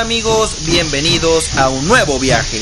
[0.00, 0.64] ¿Qué tal amigos?
[0.64, 2.58] Bienvenidos a un nuevo viaje.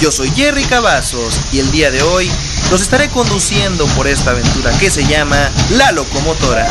[0.00, 2.28] Yo soy Jerry Cavazos y el día de hoy
[2.72, 6.66] los estaré conduciendo por esta aventura que se llama La Locomotora.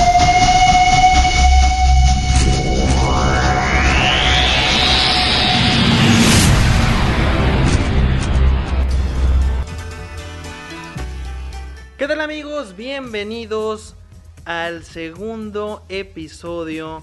[11.98, 12.76] ¿Qué tal amigos?
[12.76, 13.96] Bienvenidos
[14.44, 17.02] al segundo episodio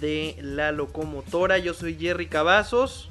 [0.00, 1.58] de La Locomotora.
[1.58, 3.08] Yo soy Jerry Cavazos.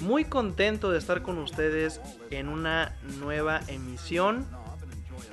[0.00, 4.46] Muy contento de estar con ustedes en una nueva emisión.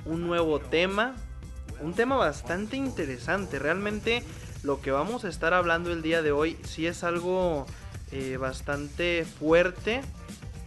[0.04, 1.14] Un nuevo tema.
[1.80, 3.58] Un tema bastante interesante.
[3.58, 4.22] Realmente
[4.62, 7.66] lo que vamos a estar hablando el día de hoy sí es algo
[8.12, 10.02] eh, bastante fuerte.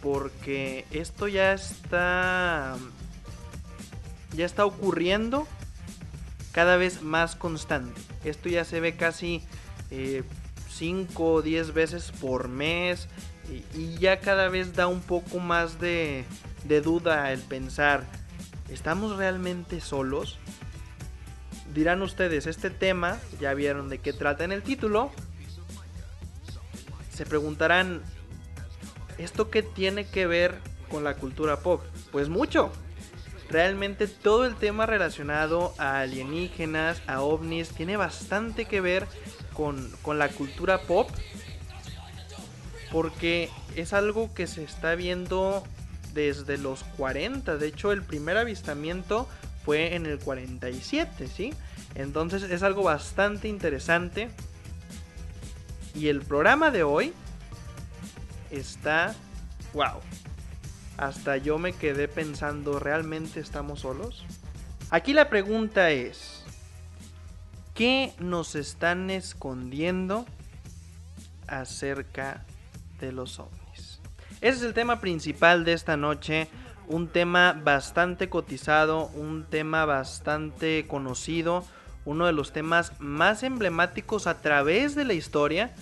[0.02, 2.76] Porque esto ya está...
[4.36, 5.48] Ya está ocurriendo
[6.52, 8.02] cada vez más constante.
[8.26, 9.44] Esto ya se ve casi
[10.70, 13.08] 5 o 10 veces por mes
[13.74, 16.26] y, ya cada vez da un poco más de,
[16.64, 18.04] de duda el pensar,
[18.70, 20.40] ¿estamos realmente solos?
[21.74, 25.12] Dirán ustedes, este tema, ya vieron de qué trata en el título,
[27.14, 28.02] se preguntarán,
[29.18, 31.82] ¿esto qué tiene que ver con la cultura pop?
[32.12, 32.72] Pues mucho,
[33.50, 39.08] realmente todo el tema relacionado a alienígenas, a ovnis, tiene bastante que ver
[39.54, 41.10] con, la cultura pop.
[42.92, 45.64] Porque es algo que se está viendo
[46.14, 47.58] desde los 40.
[47.58, 49.28] De hecho, el primer avistamiento
[49.66, 51.54] fue en el 47, ¿sí?
[51.96, 54.30] Entonces es algo bastante interesante.
[55.94, 57.14] Y el programa de hoy
[58.52, 59.16] está...
[59.74, 60.02] ¡Wow!
[60.98, 64.26] Hasta yo me quedé pensando, ¿realmente estamos solos?
[64.90, 66.44] Aquí la pregunta es,
[67.74, 70.26] ¿qué nos están escondiendo
[71.48, 72.46] acerca
[73.00, 74.00] de los ovnis?
[74.42, 76.48] Ese es el tema principal de esta noche,
[76.88, 81.66] un tema bastante cotizado, un tema bastante conocido,
[82.06, 85.74] uno de los temas más emblemáticos a través de la historia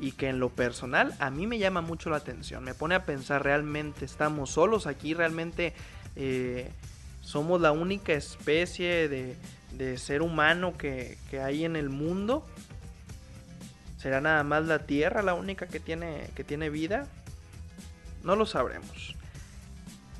[0.00, 2.64] y que en lo personal a mí me llama mucho la atención.
[2.64, 5.14] Me pone a pensar, ¿realmente estamos solos aquí?
[5.14, 5.72] ¿Realmente
[6.16, 6.70] eh,
[7.20, 12.46] somos la única especie de, ser humano que, hay en el mundo?
[13.96, 17.06] ¿Será nada más la Tierra la única que tiene, que tiene vida?
[18.22, 19.16] No lo sabremos.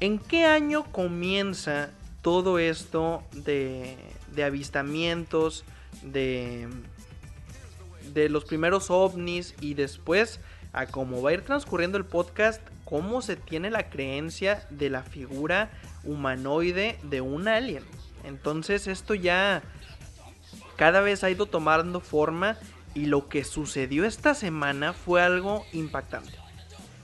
[0.00, 1.90] ¿En qué año comienza
[2.22, 3.96] todo esto de,
[4.34, 5.64] de avistamientos,
[6.02, 6.68] de
[8.14, 10.40] de los primeros ovnis y después
[10.72, 15.02] a cómo va a ir transcurriendo el podcast, cómo se tiene la creencia de la
[15.02, 15.70] figura
[16.04, 17.84] humanoide de un alien.
[18.24, 19.62] Entonces esto ya
[20.76, 22.56] cada vez ha ido tomando forma
[22.94, 26.32] y lo que sucedió esta semana fue algo impactante.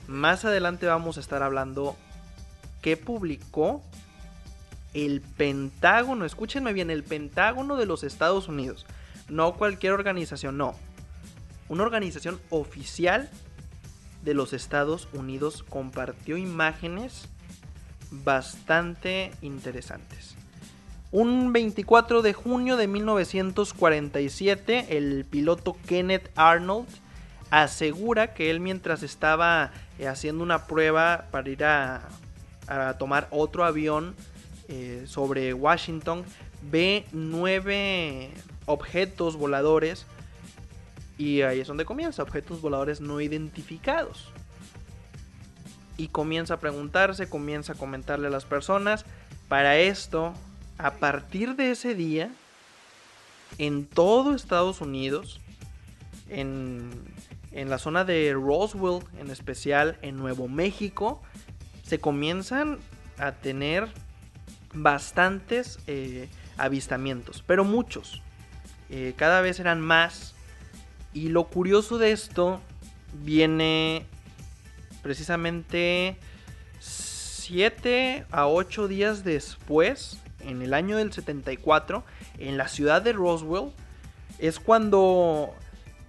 [0.07, 1.95] Más adelante vamos a estar hablando
[2.81, 3.81] que publicó
[4.93, 8.85] el Pentágono, escúchenme bien, el Pentágono de los Estados Unidos.
[9.27, 10.75] No cualquier organización, no
[11.69, 13.29] una organización oficial
[14.23, 17.27] de los Estados Unidos compartió imágenes
[18.11, 20.35] bastante interesantes.
[21.11, 26.87] Un 24 de junio de 1947, el piloto Kenneth Arnold
[27.51, 32.01] asegura que él mientras estaba eh, haciendo una prueba para ir a,
[32.97, 34.15] tomar otro avión
[34.67, 36.25] eh, sobre Washington,
[36.63, 38.31] ve nueve
[38.65, 40.07] objetos voladores
[41.17, 44.31] y ahí es donde comienza, objetos voladores no identificados.
[45.97, 49.05] Y comienza a preguntarse, comienza a comentarle a las personas.
[49.47, 50.33] Para esto,
[50.77, 52.31] a partir de ese día,
[53.57, 55.39] en todo Estados Unidos,
[56.29, 56.91] en,
[57.53, 61.21] la zona de Roswell, en especial en Nuevo México,
[61.83, 62.79] se comienzan
[63.17, 63.87] a tener
[64.73, 68.21] bastantes eh, avistamientos, pero muchos.
[68.89, 70.34] Eh, cada vez eran más
[71.15, 72.59] y lo curioso de esto
[73.23, 74.05] viene
[75.01, 76.17] precisamente
[76.79, 82.03] 7 a 8 días después, en el año del 74,
[82.37, 83.71] en la ciudad de Roswell,
[84.39, 85.55] es cuando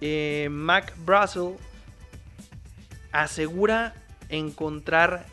[0.01, 1.55] eh, Mac Brazel
[3.13, 3.95] asegura
[4.27, 5.25] encontrar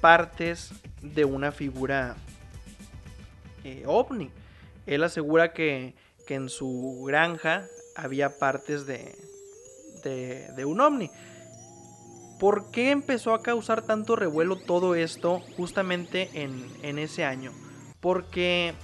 [0.00, 2.16] partes de una figura
[3.62, 4.30] eh, ovni.
[4.86, 5.94] Él asegura que,
[6.26, 9.16] que en su granja había partes de,
[10.02, 11.10] de, un ovni.
[12.38, 17.52] ¿Por qué empezó a causar tanto revuelo todo esto justamente en, en ese año?
[18.00, 18.74] Porque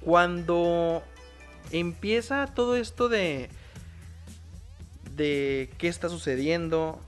[0.00, 1.02] cuando
[1.72, 3.50] empieza todo esto de,
[5.14, 6.98] de qué está sucediendo,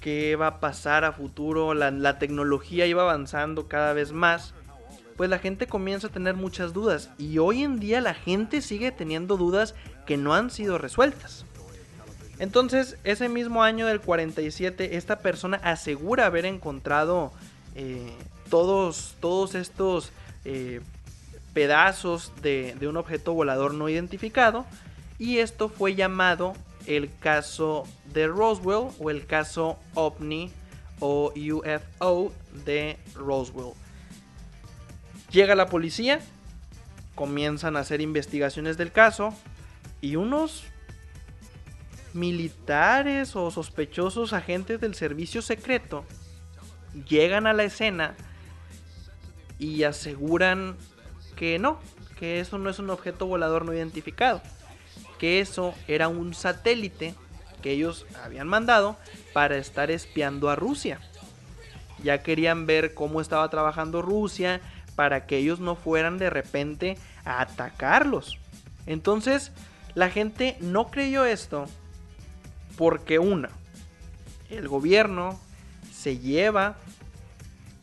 [0.00, 4.54] qué va a pasar a futuro, la, la tecnología iba avanzando cada vez más,
[5.18, 8.92] pues la gente comienza a tener muchas dudas y hoy en día la gente sigue
[8.92, 9.74] teniendo dudas
[10.06, 11.44] que no han sido resueltas.
[12.38, 17.32] Entonces, ese mismo año del 47, esta persona asegura haber encontrado
[17.74, 18.12] eh,
[18.48, 20.12] todos, todos estos
[20.44, 20.82] eh,
[21.52, 24.66] pedazos de, de un objeto volador no identificado
[25.18, 26.52] y esto fue llamado
[26.86, 30.52] el caso de Roswell o el caso OVNI
[31.00, 32.32] o UFO
[32.64, 33.74] de Roswell.
[35.30, 36.20] Llega la policía,
[37.14, 39.34] comienzan a hacer investigaciones del caso
[40.00, 40.64] y unos
[42.14, 46.04] militares o sospechosos agentes del servicio secreto
[47.06, 48.14] llegan a la escena
[49.58, 50.76] y aseguran
[51.36, 51.78] que no,
[52.18, 54.40] que eso no es un objeto volador no identificado,
[55.18, 57.14] que eso era un satélite
[57.62, 58.96] que ellos habían mandado
[59.32, 61.00] para estar espiando a Rusia.
[62.02, 64.60] Ya querían ver cómo estaba trabajando Rusia
[64.98, 68.36] para que ellos no fueran de repente a atacarlos.
[68.84, 69.52] Entonces,
[69.94, 71.66] la gente no creyó esto
[72.76, 73.50] porque una,
[74.50, 75.38] el gobierno
[75.94, 76.78] se lleva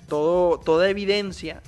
[0.09, 1.61] todo, toda evidencia.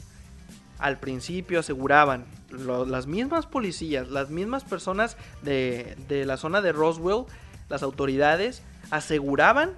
[0.79, 7.23] Al principio aseguraban las mismas policías, las mismas personas de, de la zona de Roswell,
[7.69, 9.71] las autoridades, aseguraban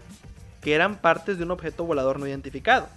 [0.61, 2.89] que eran partes de un objeto volador no identificado.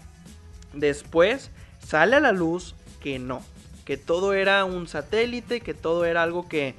[0.72, 1.50] Después
[1.86, 3.42] sale a la luz que no,
[3.84, 6.74] que todo era un satélite, que todo era algo que...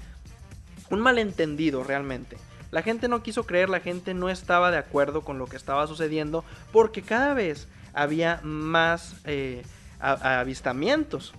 [0.90, 2.38] un malentendido realmente.
[2.72, 5.86] La gente no quiso creer, la gente no estaba de acuerdo con lo que estaba
[5.86, 9.64] sucediendo porque cada vez había más eh,
[10.00, 11.34] avistamientos.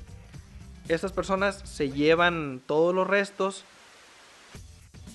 [0.87, 3.65] Estas personas se llevan todos los restos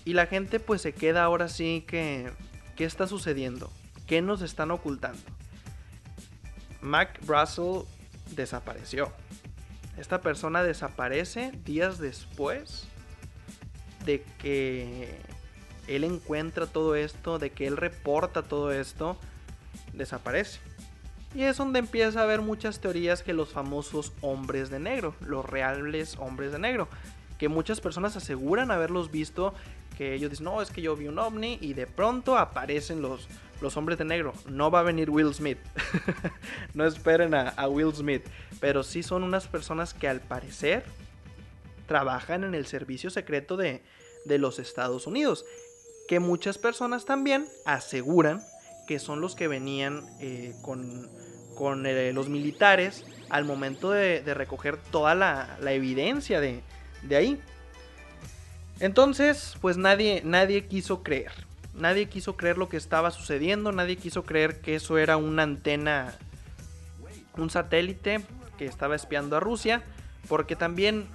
[0.04, 2.32] y la gente pues se queda ahora sí que...
[2.76, 3.70] ¿Qué está sucediendo?
[4.08, 5.22] ¿Qué nos están ocultando?
[6.82, 7.84] Mac Russell
[8.36, 9.12] desapareció.
[9.98, 12.88] Esta persona desaparece días después
[14.06, 15.20] de que
[15.88, 19.18] él encuentra todo esto, de que él reporta todo esto,
[19.94, 20.60] desaparece.
[21.36, 25.46] Y es donde empieza a haber muchas teorías que los famosos hombres de negro, los
[25.46, 26.88] reales hombres de negro,
[27.38, 29.54] que muchas personas aseguran haberlos visto,
[29.98, 33.28] que ellos dicen, no, es que yo vi un ovni y de pronto aparecen los,
[33.62, 34.34] los hombres de negro.
[34.48, 35.60] No va a venir Will Smith.
[36.74, 38.24] no esperen a, Will Smith.
[38.60, 40.84] Pero sí son unas personas que al parecer
[41.88, 43.82] trabajan en el servicio secreto de,
[44.26, 45.46] de los Estados Unidos
[46.10, 48.42] que muchas personas también aseguran
[48.88, 51.08] que son los que venían eh, con,
[51.56, 56.64] con eh, los militares al momento de, recoger toda la, evidencia de,
[57.04, 57.40] de, ahí.
[58.80, 61.32] Entonces, pues nadie, nadie quiso creer.
[61.80, 63.72] Nadie quiso creer lo que estaba sucediendo.
[63.72, 66.14] Nadie quiso creer que eso era una antena,
[67.38, 68.22] un satélite
[68.58, 69.82] que estaba espiando a Rusia.
[70.28, 71.08] Porque también,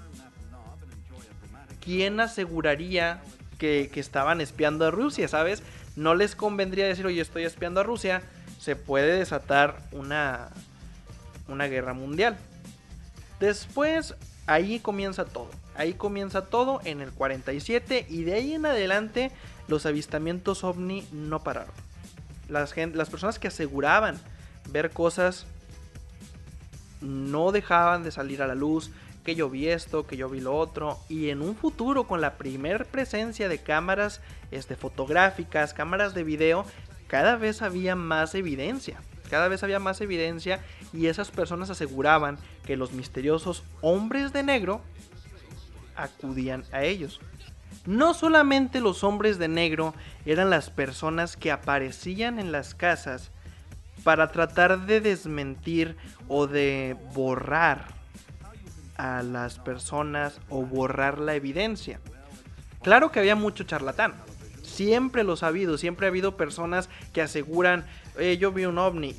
[1.84, 3.22] ¿quién aseguraría
[3.58, 5.62] que, estaban espiando a Rusia, ¿sabes?
[5.96, 8.22] No les convendría decir, oye, estoy espiando a Rusia,
[8.58, 10.48] se puede desatar una,
[11.48, 12.36] una guerra mundial.
[13.38, 14.14] Después,
[14.46, 15.50] ahí comienza todo.
[15.76, 19.32] Ahí comienza todo en el 47 y de ahí en adelante
[19.68, 21.74] los avistamientos ovni no pararon.
[22.48, 24.18] Las, personas que aseguraban
[24.70, 25.46] ver cosas
[27.00, 28.90] no dejaban de salir a la luz,
[29.24, 32.34] que yo vi esto, que yo vi lo otro, y en un futuro con la
[32.34, 36.66] primer presencia de cámaras este, fotográficas, cámaras de video,
[37.06, 40.60] cada vez había más evidencia, cada vez había más evidencia
[40.92, 44.82] y esas personas aseguraban que los misteriosos hombres de negro
[45.96, 47.20] acudían a ellos.
[47.86, 53.30] No solamente los hombres de negro eran las personas que aparecían en las casas
[54.04, 55.96] para tratar de desmentir
[56.28, 57.88] o de borrar
[58.96, 62.00] a las personas o borrar la evidencia.
[62.82, 64.14] Claro que había mucho charlatán.
[64.62, 67.84] Siempre los ha habido, siempre ha habido personas que aseguran,
[68.38, 69.14] yo vi un ovni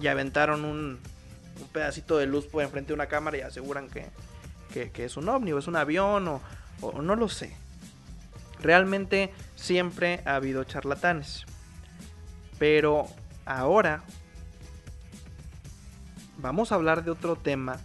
[0.00, 0.98] y aventaron un,
[1.72, 4.10] pedacito de luz por enfrente de una cámara y aseguran que,
[5.04, 6.40] es un ovni o es un avión o,
[6.80, 7.56] o no lo sé.
[8.60, 11.44] Realmente siempre ha habido charlatanes.
[12.58, 13.06] Pero
[13.46, 14.02] ahora
[16.38, 17.78] vamos a hablar de otro tema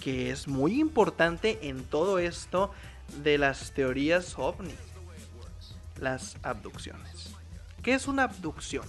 [0.00, 2.70] que es muy importante en todo esto
[3.24, 4.74] de las teorías ovni,
[6.00, 7.34] las abducciones.
[7.82, 8.86] ¿Qué es una abducción?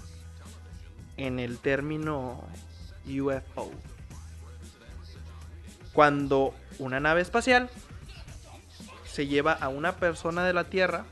[1.17, 2.43] En el término
[3.07, 3.71] UFO.
[5.93, 7.71] Cuando una nave espacial
[9.17, 11.03] se lleva a una persona de la Tierra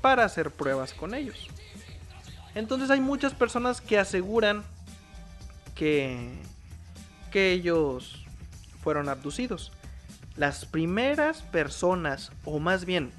[0.00, 1.46] para hacer pruebas con ellos.
[2.56, 4.64] Entonces hay muchas personas que aseguran
[5.76, 6.32] que,
[7.30, 8.24] que ellos
[8.82, 9.70] fueron abducidos.
[10.34, 13.12] Las primeras personas, o más bien,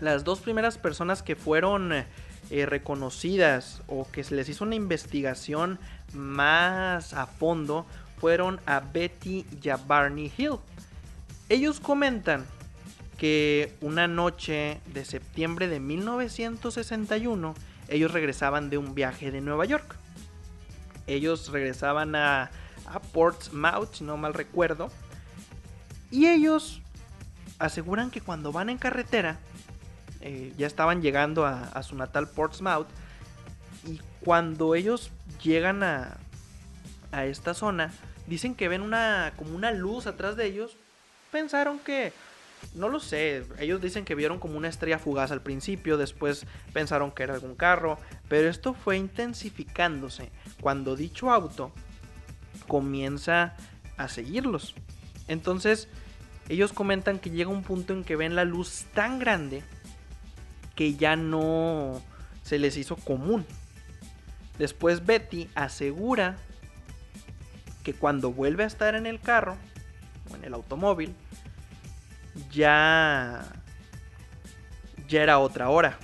[0.00, 5.78] las dos primeras personas que fueron eh, reconocidas o que se les hizo una investigación
[6.14, 7.86] más a fondo
[8.20, 10.56] fueron a Betty y a Barney Hill.
[11.48, 12.44] Ellos comentan
[13.18, 17.54] que una noche de septiembre de 1961
[17.88, 19.96] ellos regresaban de un viaje de Nueva York.
[21.06, 22.50] Ellos regresaban a,
[23.12, 24.90] Portsmouth, si no mal recuerdo.
[26.10, 26.80] Y ellos
[27.58, 29.38] aseguran que cuando van en carretera,
[30.20, 32.86] eh, ya estaban llegando a, a, su natal Portsmouth,
[33.84, 35.10] y cuando ellos
[35.42, 36.16] llegan a,
[37.12, 37.92] a esta zona,
[38.26, 40.76] dicen que ven una como una luz atrás de ellos.
[41.30, 42.12] Pensaron que
[42.74, 47.10] no lo sé, ellos dicen que vieron como una estrella fugaz al principio, después pensaron
[47.10, 47.98] que era algún carro,
[48.28, 51.72] pero esto fue intensificándose cuando dicho auto
[52.66, 53.56] comienza
[53.96, 54.74] a seguirlos.
[55.26, 55.88] Entonces,
[56.48, 59.62] ellos comentan que llega un punto en que ven la luz tan grande
[60.74, 62.00] que ya no
[62.42, 63.44] se les hizo común.
[64.58, 66.36] Después Betty asegura
[67.82, 69.56] que cuando vuelve a estar en el carro
[70.30, 71.14] o en el automóvil,
[72.50, 73.44] ya
[75.08, 75.98] ya era otra hora.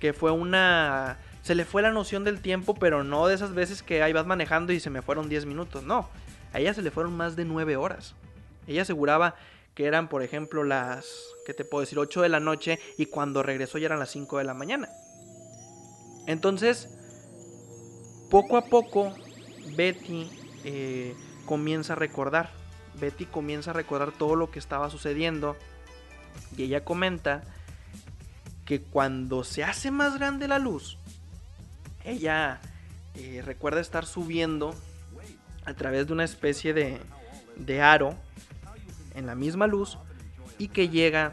[0.00, 3.82] Que fue una se le fue la noción del tiempo, pero no de esas veces
[3.82, 6.08] que ahí vas manejando y se me fueron 10 minutos, no.
[6.54, 8.14] A ella se le fueron más de 9 horas.
[8.66, 9.34] Ella aseguraba
[9.74, 11.06] que eran, por ejemplo, las,
[11.44, 11.98] ¿qué te puedo decir?
[11.98, 14.88] 8 de la noche y cuando regresó ya eran las 5 de la mañana.
[16.26, 16.88] Entonces,
[18.30, 19.12] poco a poco,
[19.76, 20.30] Betty
[20.64, 21.14] eh,
[21.44, 22.50] comienza a recordar
[23.00, 25.56] Betty comienza a recordar todo lo que estaba sucediendo
[26.56, 27.42] y ella comenta
[28.64, 30.98] que cuando se hace más grande la luz,
[32.04, 32.60] ella
[33.14, 34.74] eh, recuerda estar subiendo
[35.64, 37.00] a través de una especie de,
[37.56, 38.14] de aro
[39.14, 39.98] en la misma luz
[40.58, 41.32] y que llega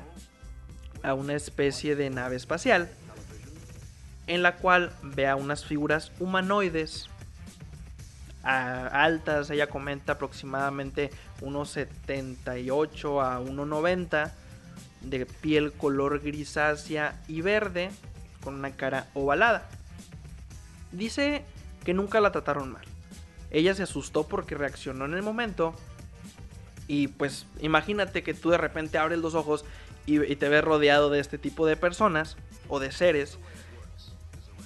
[1.04, 2.90] a una especie de nave espacial
[4.28, 7.10] en la cual ve a unas figuras humanoides
[8.44, 14.32] altas, ella comenta aproximadamente unos 78 a 1,90
[15.02, 17.92] de piel color grisácea y verde
[18.44, 19.68] con una cara ovalada.
[20.92, 21.44] Dice
[21.84, 22.86] que nunca la trataron mal.
[23.52, 25.76] Ella se asustó porque reaccionó en el momento
[26.88, 29.66] y pues imagínate que tú de repente abres los ojos
[30.06, 33.38] y, y te ves rodeado de este tipo de personas o de seres.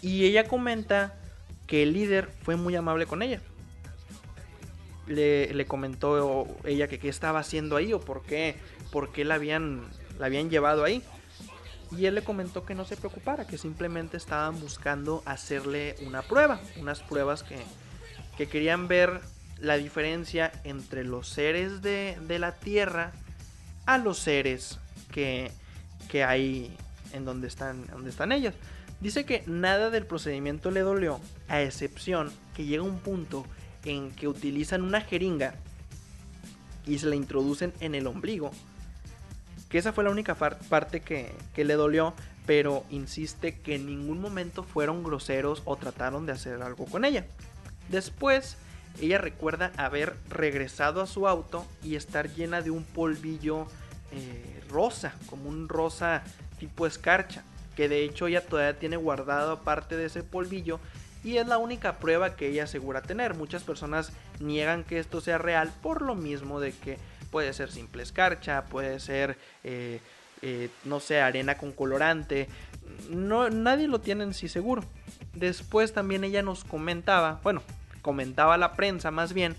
[0.01, 1.15] Y ella comenta
[1.67, 3.41] que el líder fue muy amable con ella
[5.07, 8.55] le, comentó ella que qué estaba haciendo ahí o por qué,
[8.91, 9.87] por qué la, habían,
[10.19, 11.03] la habían llevado ahí.
[11.91, 16.59] Y él le comentó que no se preocupara, que simplemente estaban buscando hacerle una prueba,
[16.79, 17.57] unas pruebas que,
[18.37, 19.21] que querían ver
[19.59, 23.13] la diferencia entre los seres de, de la Tierra
[23.85, 24.79] a los seres
[25.11, 25.51] que,
[26.09, 26.75] que hay
[27.13, 28.55] en donde están, donde están ellas.
[28.99, 33.45] Dice que nada del procedimiento le dolió, a excepción que llega un punto
[33.85, 35.55] en que utilizan una jeringa
[36.85, 38.51] y se la introducen en el ombligo.
[39.69, 42.13] Que esa fue la única parte que, le dolió,
[42.45, 47.25] pero insiste que en ningún momento fueron groseros o trataron de hacer algo con ella.
[47.89, 48.57] Después,
[49.01, 53.67] ella recuerda haber regresado a su auto y estar llena de un polvillo
[54.11, 56.23] eh, rosa, como un rosa
[56.59, 57.43] tipo escarcha,
[57.75, 60.79] que de hecho ella todavía tiene guardado parte de ese polvillo
[61.25, 63.33] y es la única prueba que ella asegura tener.
[63.33, 66.99] Muchas personas niegan que esto sea real por lo mismo de que
[67.31, 70.01] puede ser simple escarcha, puede ser, eh,
[70.43, 72.47] eh, no sé, arena con colorante.
[73.09, 74.83] No, nadie lo tiene en sí seguro.
[75.33, 77.63] Después también ella nos comentaba, bueno,
[78.03, 79.55] comentaba la prensa más bien,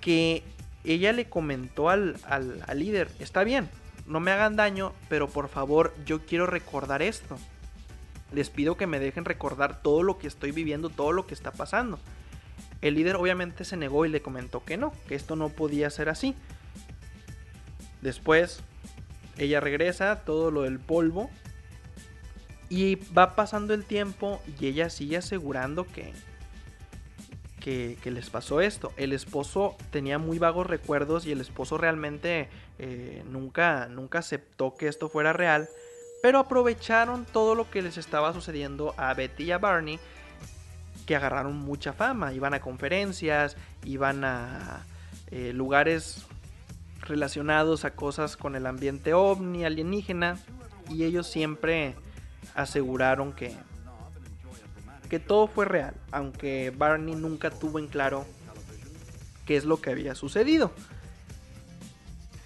[0.00, 0.44] que
[0.84, 3.68] ella le comentó al, al, al líder, está bien,
[4.06, 7.36] no me hagan daño, pero por favor yo quiero recordar esto
[8.32, 11.52] les pido que me dejen recordar todo lo que estoy viviendo, todo lo que está
[11.52, 11.98] pasando.
[12.80, 16.08] El líder obviamente se negó y le comentó que no, que esto no podía ser
[16.08, 16.34] así.
[18.02, 18.60] Después,
[19.36, 21.30] ella regresa, todo lo del polvo.
[22.68, 26.12] Y va pasando el tiempo y ella sigue asegurando que,
[27.60, 28.92] que, les pasó esto.
[28.96, 34.88] El esposo tenía muy vagos recuerdos y el esposo realmente eh, nunca, nunca aceptó que
[34.88, 35.68] esto fuera real
[36.22, 39.98] pero aprovecharon todo lo que les estaba sucediendo a Betty y a Barney,
[41.06, 42.32] que agarraron mucha fama.
[42.32, 44.84] Iban a conferencias, iban a
[45.30, 46.26] eh, lugares
[47.02, 50.38] relacionados a cosas con el ambiente ovni, alienígena.
[50.90, 51.94] y ellos siempre
[52.54, 53.54] aseguraron que,
[55.08, 58.24] que todo fue real, aunque Barney nunca tuvo en claro
[59.46, 60.72] qué es lo que había sucedido.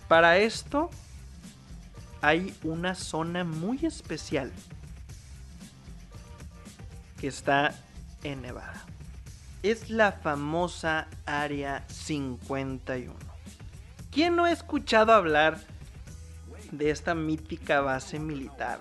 [0.08, 0.90] Para esto
[2.22, 4.52] hay una zona muy especial
[7.20, 7.74] que está
[8.22, 8.84] en Nevada.
[9.64, 13.12] Es la famosa Área 51.
[14.12, 15.58] ¿Quién no ha escuchado hablar
[16.70, 18.80] de esta mítica base militar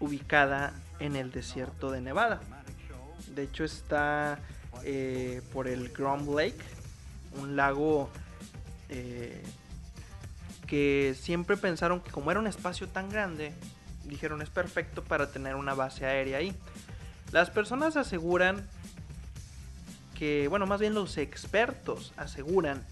[0.00, 2.40] ubicada en el desierto de Nevada?
[3.34, 4.38] De hecho está
[4.82, 6.62] eh, por el Grom Lake,
[7.38, 8.08] un lago
[8.88, 9.42] eh,
[10.66, 13.52] que siempre pensaron que como era un espacio tan grande,
[14.04, 16.54] dijeron es perfecto para tener una base aérea ahí.
[17.32, 18.66] Las personas aseguran
[20.18, 22.84] que, bueno, más bien los expertos aseguran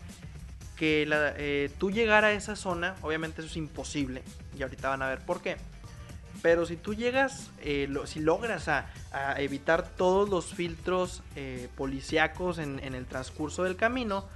[0.76, 4.22] que eh, tú llegar a esa zona, obviamente eso es imposible,
[4.58, 5.56] y ahorita van a ver por qué.
[6.42, 8.86] Pero si tú llegas, eh, si logras a,
[9.38, 14.28] evitar todos los filtros eh, policíacos en, en, el transcurso del camino,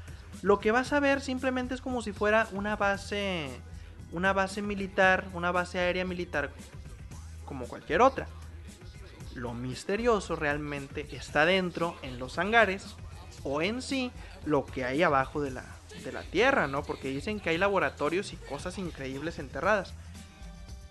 [0.42, 3.48] lo que vas a ver simplemente es como si fuera una base,
[4.12, 6.50] una base militar, una base aérea militar
[7.44, 8.28] como cualquier otra.
[9.34, 12.96] Lo misterioso realmente está dentro, en los hangares,
[13.42, 14.10] o en sí,
[14.44, 15.64] lo que hay abajo de la,
[16.04, 16.82] de la Tierra, ¿no?
[16.82, 19.94] Porque dicen que hay laboratorios y cosas increíbles enterradas.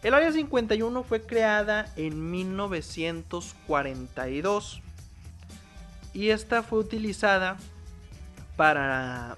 [0.03, 4.81] El Área 51 fue creada en 1942
[6.13, 7.57] y esta fue utilizada
[8.57, 9.37] para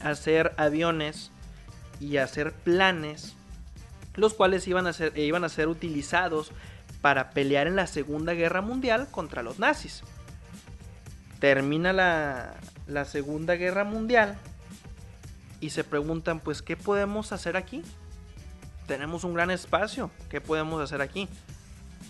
[0.00, 1.32] hacer aviones
[1.98, 3.34] y hacer planes,
[4.14, 6.52] los cuales iban a ser, iban a ser utilizados
[7.00, 10.02] para pelear en la Segunda Guerra Mundial contra los nazis.
[11.40, 12.54] Termina la,
[12.86, 14.36] la Segunda Guerra Mundial
[15.60, 17.82] y se preguntan, pues, ¿qué podemos hacer aquí?
[18.86, 21.28] Tenemos un gran espacio, ¿qué podemos hacer aquí?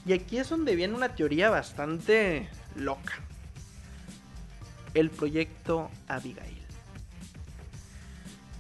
[0.04, 3.25] Y aquí es donde viene una teoría bastante loca
[4.96, 6.56] el proyecto Abigail.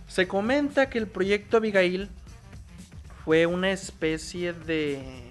[0.06, 2.10] Se comenta que el proyecto Abigail
[3.24, 5.24] fue una especie de...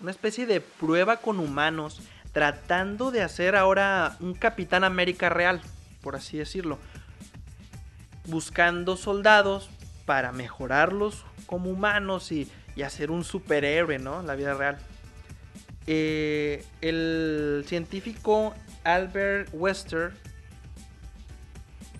[0.00, 2.00] Una especie de prueba con humanos
[2.32, 5.60] tratando de hacer ahora un Capitán América real,
[6.00, 6.78] por así decirlo.
[8.26, 9.68] Buscando soldados
[10.06, 14.20] para mejorarlos como humanos y, y hacer un superhéroe, ¿no?
[14.20, 14.78] En la vida real.
[15.86, 20.12] Eh, el científico Albert Wester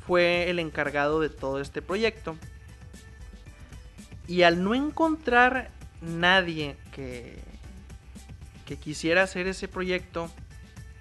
[0.06, 2.36] fue el encargado de todo este proyecto.
[4.28, 7.38] Y al no encontrar nadie que,
[8.66, 10.30] que quisiera hacer ese proyecto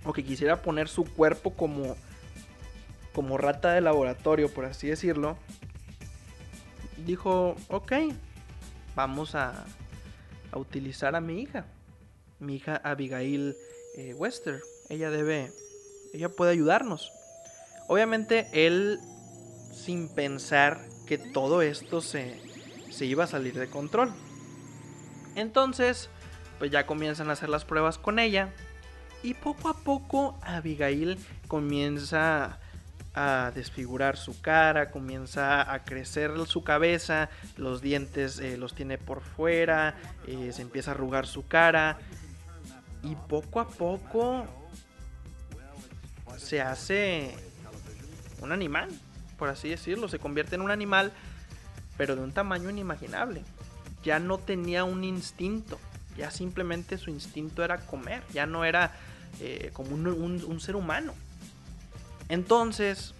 [0.03, 1.95] o que quisiera poner su cuerpo como,
[3.13, 5.37] como rata de laboratorio, por así decirlo,
[7.05, 7.93] dijo, ok,
[8.95, 9.65] vamos a,
[10.51, 11.65] a utilizar a mi hija
[12.41, 13.55] mi hija Abigail
[13.95, 14.61] eh, Wester.
[14.89, 15.51] Ella debe,
[16.13, 17.11] ella puede ayudarnos.
[17.87, 18.99] Obviamente él,
[19.73, 22.41] sin pensar que todo esto se,
[22.89, 24.13] se iba a salir de control.
[25.35, 26.09] Entonces,
[26.59, 28.53] pues ya comienzan a hacer las pruebas con ella.
[29.23, 32.59] Y poco a poco Abigail comienza
[33.13, 39.21] a desfigurar su cara, comienza a crecer su cabeza, los dientes eh, los tiene por
[39.21, 39.95] fuera,
[40.27, 41.97] eh, se empieza a arrugar su cara,
[43.03, 44.45] y poco a poco
[46.37, 47.31] se hace
[48.41, 48.89] un animal,
[49.37, 51.11] por así decirlo, se convierte en un animal,
[51.97, 53.43] pero de un tamaño inimaginable.
[54.03, 55.79] Ya no tenía un instinto,
[56.17, 58.91] ya simplemente su instinto era comer, ya no era
[59.39, 61.13] eh, como un, ser humano.
[62.29, 63.13] Entonces,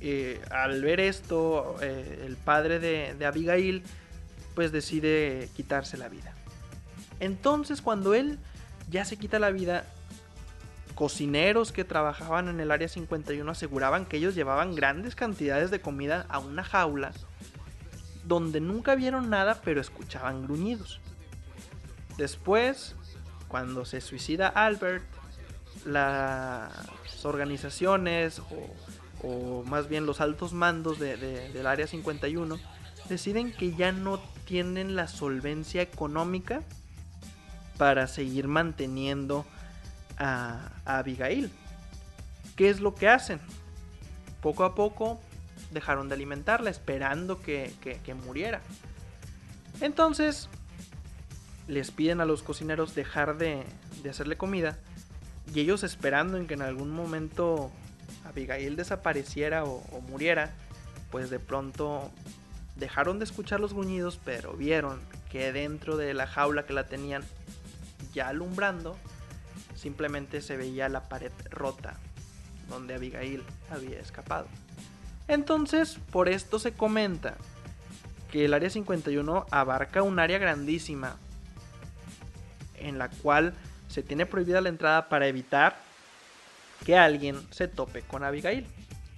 [0.00, 3.82] eh, al ver esto, eh, el padre de, de Abigail,
[4.54, 6.34] pues decide quitarse la vida.
[7.20, 8.38] Entonces, cuando él
[8.90, 9.84] ya se quita la vida.
[10.94, 16.26] Cocineros que trabajaban en el área 51 aseguraban que ellos llevaban grandes cantidades de comida
[16.28, 17.12] a una jaula
[18.24, 21.00] donde nunca vieron nada pero escuchaban gruñidos.
[22.16, 22.96] Después,
[23.46, 25.04] cuando se suicida Albert,
[25.86, 28.42] las organizaciones
[29.22, 32.58] o, más bien los altos mandos del área 51
[33.08, 36.62] deciden que ya no tienen la solvencia económica
[37.78, 39.46] para seguir manteniendo
[40.18, 41.50] a, Abigail.
[42.56, 43.40] ¿Qué es lo que hacen?
[44.42, 45.20] Poco a poco
[45.70, 47.72] dejaron de alimentarla esperando que,
[48.26, 48.60] muriera.
[49.80, 50.48] Entonces
[51.68, 53.64] les piden a los cocineros dejar de,
[54.08, 54.78] hacerle comida
[55.54, 57.70] y ellos esperando en que en algún momento
[58.24, 60.50] Abigail desapareciera o, muriera,
[61.10, 62.10] pues de pronto
[62.76, 67.22] dejaron de escuchar los gruñidos, pero vieron que dentro de la jaula que la tenían
[68.12, 68.96] ya alumbrando,
[69.74, 71.94] simplemente se veía la pared rota
[72.68, 74.46] donde Abigail había escapado.
[75.26, 77.36] Entonces, por esto se comenta
[78.30, 81.16] que el área 51 abarca un área grandísima
[82.76, 83.54] en la cual
[83.88, 85.80] se tiene prohibida la entrada para evitar
[86.84, 88.66] que alguien se tope con Abigail.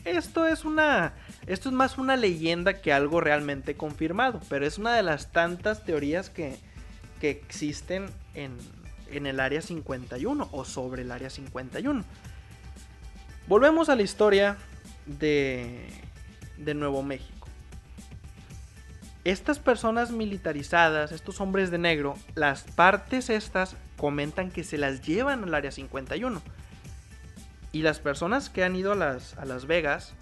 [0.04, 1.12] Esto es una
[1.46, 5.84] esto es más una leyenda que algo realmente confirmado, pero es una de las tantas
[5.84, 6.58] teorías que,
[7.20, 8.56] que existen en,
[9.12, 12.04] en el área 51 o sobre el área 51.
[13.46, 14.56] Volvemos a la historia
[15.06, 15.88] de,
[16.56, 17.48] de Nuevo México.
[19.24, 25.44] Estas personas militarizadas, estos hombres de negro, las partes estas comentan que se las llevan
[25.44, 26.40] al área 51.
[27.72, 30.14] Y las personas que han ido a Las, a las Vegas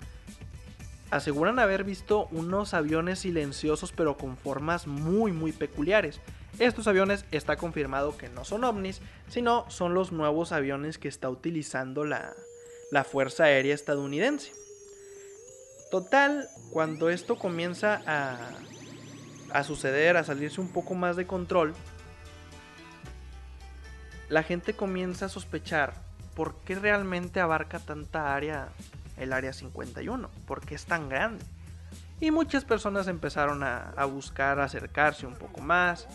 [1.10, 6.20] aseguran haber visto unos aviones silenciosos pero con formas muy muy peculiares.
[6.58, 11.30] Estos aviones está confirmado que no son ovnis, sino son los nuevos aviones que está
[11.30, 12.34] utilizando la,
[12.90, 14.52] la Fuerza Aérea estadounidense.
[15.90, 18.50] Total, cuando esto comienza a,
[19.52, 21.74] a suceder, a salirse un poco más de control,
[24.28, 25.94] la gente comienza a sospechar
[26.34, 28.68] por qué realmente abarca tanta área
[29.16, 31.44] el área 51, por qué es tan grande.
[32.20, 36.08] Y muchas personas empezaron a, a buscar acercarse un poco más.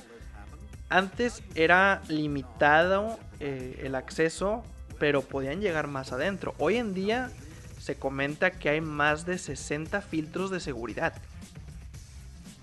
[0.94, 4.64] Antes era limitado eh, el acceso,
[5.00, 6.54] pero podían llegar más adentro.
[6.60, 7.32] Hoy en día
[7.80, 11.14] se comenta que hay más de 60 filtros de seguridad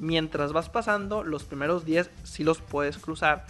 [0.00, 3.46] mientras vas pasando, los primeros 10 sí los puedes cruzar.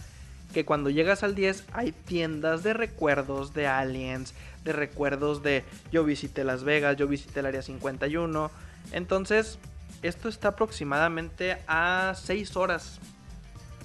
[0.53, 6.05] Que cuando llegas al 10 hay tiendas de recuerdos de aliens, de recuerdos de yo
[6.05, 8.51] visité Las Vegas, yo visité el área 51.
[8.90, 9.59] Entonces,
[10.03, 12.99] esto está aproximadamente a 6 horas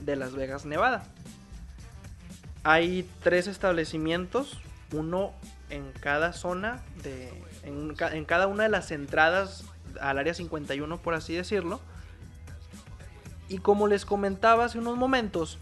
[0.02, 1.04] de Las Vegas, Nevada.
[2.64, 4.60] Hay tres establecimientos,
[4.92, 5.34] uno
[5.70, 7.32] en cada zona, de,
[7.64, 9.66] en, cada una de las entradas
[10.02, 11.80] al área 51, por así decirlo
[13.50, 15.60] y como les comentaba hace unos momentos,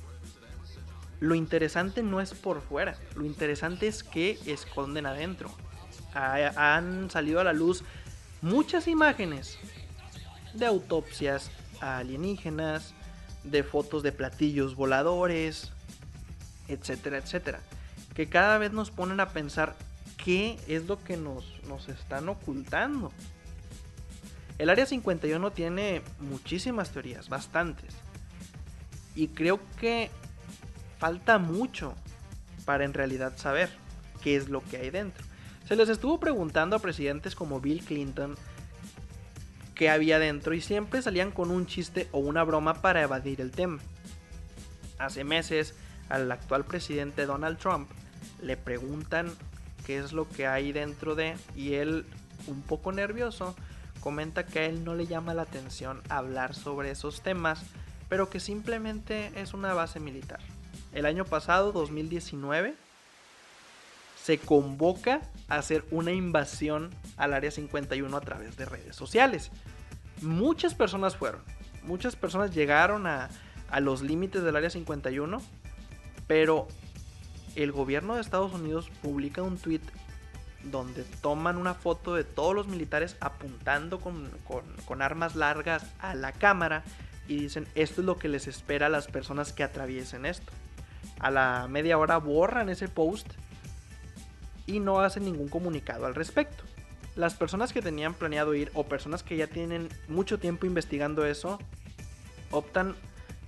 [1.20, 5.50] lo interesante no es por fuera, lo interesante es que esconden adentro.
[6.14, 7.84] han salido a la luz
[8.42, 9.58] muchas imágenes
[10.54, 11.50] de autopsias
[11.82, 12.94] alienígenas,
[13.44, 15.72] de fotos de platillos voladores,
[16.68, 17.60] etcétera, etcétera.
[18.14, 19.76] Que cada vez nos ponen a pensar
[20.24, 23.12] qué es lo que nos, nos están ocultando.
[24.58, 27.96] El Área 51 tiene muchísimas teorías, bastantes.
[29.16, 30.10] Y creo que
[31.00, 31.96] falta mucho
[32.66, 33.70] para en realidad saber
[34.22, 35.24] qué es lo que hay dentro.
[35.68, 38.36] Se les estuvo preguntando a presidentes como Bill Clinton
[39.76, 43.52] qué había dentro y siempre salían con un chiste o una broma para evadir el
[43.52, 43.80] tema.
[45.00, 45.76] Hace meses
[46.10, 47.90] al actual presidente Donald Trump
[48.42, 49.32] le preguntan
[49.86, 52.06] qué es lo que hay dentro de y él
[52.48, 53.56] un poco nervioso
[54.00, 57.64] comenta que a él no le llama la atención hablar sobre esos temas,
[58.10, 60.40] pero que simplemente es una base militar.
[60.92, 62.76] El año pasado, 2019,
[64.24, 69.52] se convoca a hacer una invasión al Área 51 a través de redes sociales.
[70.22, 71.42] Muchas personas fueron,
[71.84, 73.30] muchas personas llegaron a,
[73.70, 75.42] a los límites del Área 51,
[76.28, 76.68] pero
[77.56, 79.82] el gobierno de Estados Unidos publica un tweet
[80.64, 86.84] donde toman una foto de todos los militares apuntando con, armas largas a la cámara
[87.28, 90.52] y dicen esto es lo que les espera a las personas que atraviesen esto.
[91.20, 93.28] A la media hora borran ese post
[94.66, 96.64] y no hacen ningún comunicado al respecto.
[97.16, 101.60] Las personas que tenían planeado ir o personas que ya tienen mucho tiempo investigando eso
[102.52, 102.96] optan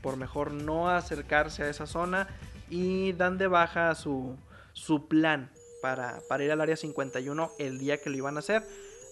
[0.02, 2.28] por mejor no acercarse a esa zona
[2.70, 4.36] y dan de baja su,
[4.74, 5.50] su plan
[5.82, 8.64] para, ir al área 51 el día que lo iban a hacer.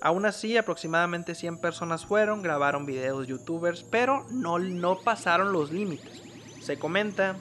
[0.01, 6.21] Aún así, aproximadamente 100 personas fueron, grabaron videos youtubers, pero no, no pasaron los límites.
[6.61, 7.37] Se comenta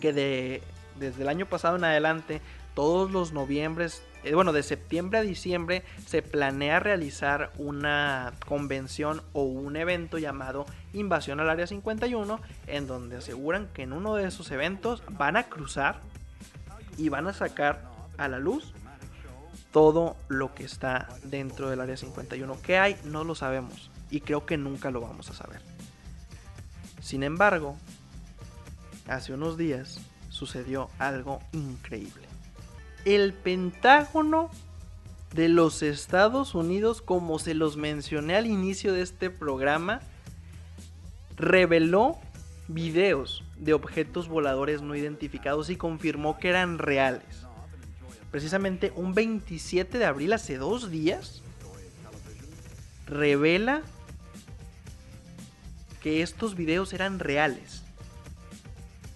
[0.00, 0.62] que de,
[0.98, 2.42] desde el año pasado en adelante,
[2.74, 9.42] todos los noviembres, eh, bueno, de septiembre a diciembre, se planea realizar una convención o
[9.42, 14.50] un evento llamado Invasión al Área 51, en donde aseguran que en uno de esos
[14.50, 16.00] eventos van a cruzar
[16.96, 18.74] y van a sacar a la luz
[19.72, 22.60] todo lo que está dentro del área 51.
[22.62, 22.96] ¿Qué hay?
[23.04, 25.62] No lo sabemos y creo que nunca lo vamos a saber.
[27.00, 27.76] Sin embargo,
[29.08, 32.29] hace unos días sucedió algo increíble.
[33.04, 34.50] El Pentágono
[35.34, 40.00] de los Estados Unidos, como se los mencioné al inicio de este programa,
[41.36, 42.18] reveló
[42.68, 47.46] videos de objetos voladores no identificados y confirmó que eran reales.
[48.30, 51.42] Precisamente un 27 de abril, hace dos días,
[53.06, 53.82] revela
[56.02, 57.82] que estos videos eran reales.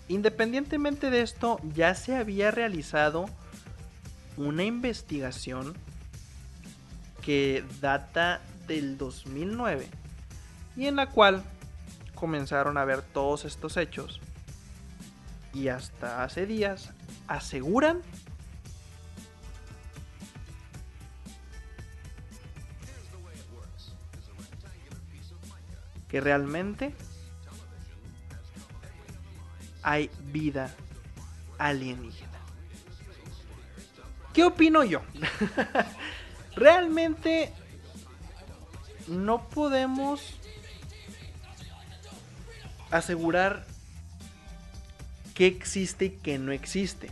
[0.08, 3.26] Independientemente de esto, ya se había realizado
[4.36, 5.74] una investigación
[7.22, 9.88] que data del 2009
[10.76, 11.42] y en la cual
[12.14, 14.20] comenzaron a ver todos estos hechos
[15.52, 16.90] y hasta hace días
[17.28, 18.02] aseguran
[26.08, 26.94] que realmente
[29.82, 30.72] hay vida
[31.58, 32.33] alienígena.
[34.34, 35.00] ¿Qué opino yo?
[36.56, 37.52] realmente
[39.06, 40.34] no podemos
[42.90, 43.64] asegurar
[45.34, 47.10] qué existe y qué no existe.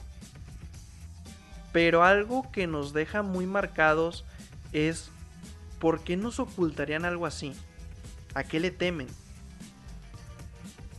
[1.72, 4.24] Pero algo que nos deja muy marcados
[4.72, 5.10] es
[5.78, 7.52] por qué nos ocultarían algo así.
[8.34, 9.06] ¿A qué le temen?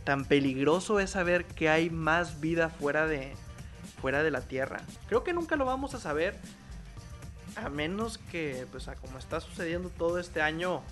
[0.04, 3.34] Tan peligroso es saber que hay más vida fuera de,
[4.04, 4.82] fuera de la Tierra.
[5.08, 6.36] Creo que nunca lo vamos a saber.
[7.56, 10.82] A menos que, pues, a como está sucediendo todo este año,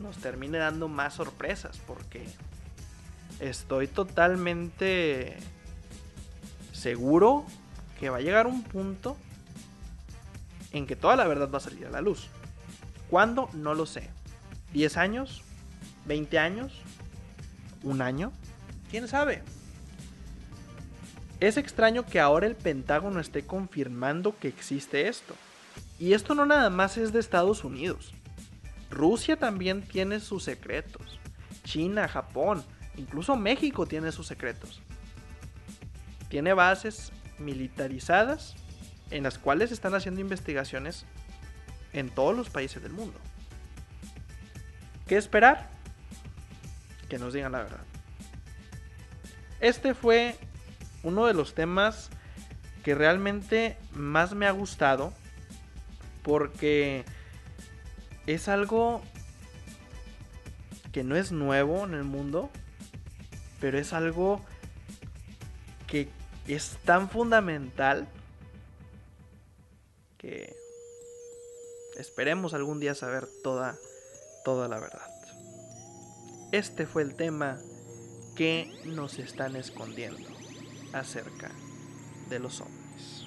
[0.00, 1.78] nos termine dando más sorpresas.
[1.86, 2.26] Porque
[3.40, 5.36] estoy totalmente
[6.72, 7.44] seguro
[8.00, 9.18] que va a llegar un punto
[10.72, 12.28] en que toda la verdad va a salir a la luz.
[13.10, 13.50] ¿Cuándo?
[13.52, 14.08] No lo sé.
[14.72, 15.42] ¿10 años?
[16.08, 16.80] ¿20 años?
[17.82, 18.32] ¿Un año?
[18.90, 19.42] ¿Quién sabe?
[21.40, 25.34] Es extraño que ahora el Pentágono esté confirmando que existe esto.
[25.98, 28.14] Y esto no nada más es de Estados Unidos.
[28.90, 31.18] Rusia también tiene sus secretos.
[31.64, 32.64] China, Japón,
[32.96, 34.80] incluso México tiene sus secretos.
[36.28, 38.54] Tiene bases militarizadas
[39.10, 41.04] en las cuales están haciendo investigaciones
[41.92, 43.18] en todos los países del mundo.
[45.06, 45.76] ¿Qué esperar?
[47.08, 47.80] que nos digan la verdad.
[49.60, 50.36] Este fue
[51.06, 52.10] uno de los temas
[52.82, 55.12] que realmente más me ha gustado
[56.24, 57.04] porque
[58.26, 59.02] es algo
[60.90, 62.50] que no es nuevo en el mundo,
[63.60, 64.44] pero es algo
[65.86, 66.08] que
[66.48, 68.08] es tan fundamental
[70.18, 70.56] que
[71.96, 73.76] esperemos algún día saber toda
[74.44, 75.06] toda la verdad.
[76.50, 77.58] Este fue el tema
[78.34, 80.35] que nos están escondiendo
[80.98, 81.50] acerca
[82.28, 83.26] de los hombres.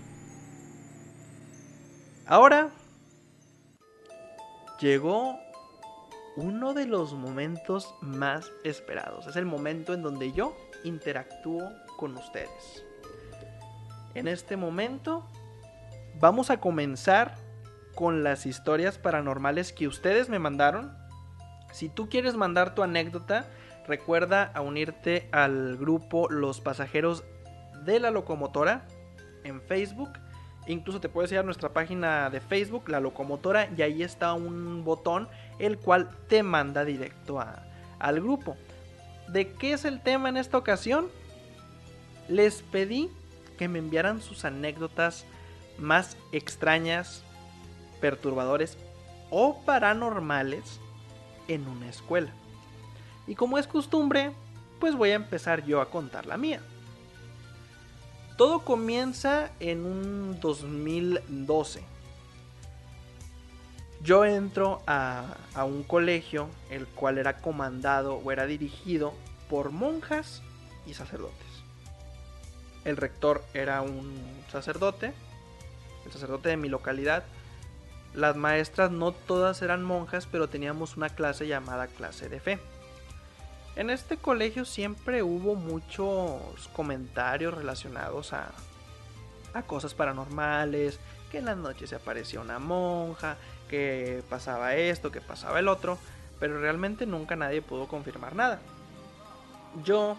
[2.26, 2.70] Ahora
[4.80, 5.38] llegó
[6.36, 9.28] uno de los momentos más esperados.
[9.28, 12.86] Es el momento en donde yo interactúo con ustedes.
[14.14, 15.28] En este momento
[16.20, 17.36] vamos a comenzar
[17.96, 21.00] con las historias paranormales que ustedes me mandaron
[21.72, 23.46] si tú quieres mandar tu anécdota,
[23.88, 27.24] recuerda a unirte al grupo Los Pasajeros
[27.86, 28.86] de la Locomotora
[29.44, 30.10] en Facebook.
[30.68, 34.84] Incluso te puedes ir a nuestra página de Facebook, La Locomotora, y ahí está un
[34.84, 37.44] botón el cual te manda directo
[38.00, 38.56] al grupo.
[39.28, 41.08] ¿De qué es el tema en esta ocasión?
[42.28, 43.10] Les pedí
[43.58, 45.26] que me enviaran sus anécdotas
[45.78, 47.24] más extrañas,
[48.00, 48.78] perturbadores
[49.30, 50.80] o paranormales
[51.48, 52.32] en una escuela.
[53.28, 54.32] Y como es costumbre,
[54.80, 56.62] pues voy a empezar yo a contar la mía.
[58.40, 61.84] Todo comienza en un 2012.
[64.02, 65.26] Yo entro a,
[65.66, 69.14] un colegio, el cual era comandado o era dirigido
[69.50, 70.42] por monjas
[70.88, 71.36] y sacerdotes.
[72.86, 74.18] El rector era un
[74.50, 75.12] sacerdote,
[76.06, 77.26] el sacerdote de mi localidad,
[78.14, 82.60] las maestras no todas eran monjas, pero teníamos una clase llamada clase de fe.
[83.80, 88.52] En este colegio siempre hubo muchos comentarios relacionados a,
[89.68, 91.00] cosas paranormales,
[91.32, 93.38] que en las noches se aparecía una monja,
[93.70, 95.98] que pasaba esto, que pasaba el otro,
[96.42, 98.60] pero realmente nunca nadie pudo confirmar nada.
[99.86, 100.18] Yo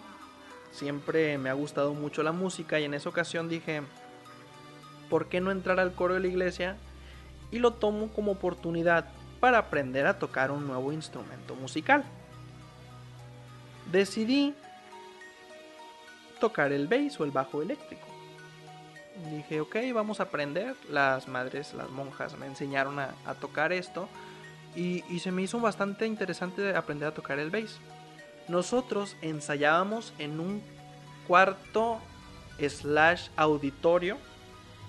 [0.72, 3.82] siempre me ha gustado mucho la música y en esa ocasión dije,
[5.10, 6.78] ¿por qué no entrar al coro de la iglesia
[7.50, 12.06] y lo tomo como oportunidad para aprender a tocar un nuevo instrumento musical.
[13.90, 14.54] Decidí
[16.40, 18.06] tocar el bass o el bajo eléctrico.
[19.30, 20.74] Dije, ok, vamos a aprender.
[20.88, 24.08] Las madres, las monjas me enseñaron a, tocar esto
[24.74, 27.78] y, y, se me hizo bastante interesante aprender a tocar el bass.
[28.48, 30.62] nosotros ensayábamos en un
[31.26, 32.00] cuarto
[32.58, 34.18] slash auditorio